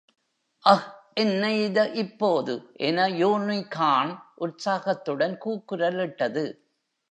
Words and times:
அஹ், 0.65 0.85
என்ன 1.13 1.51
இத, 1.57 1.91
இப்போது? 1.95 2.53
என 2.79 3.07
யூனிகார்ன் 3.17 4.13
உற்சாகத்துடன் 4.37 5.37
கூக்குரலிட்டது. 5.45 6.45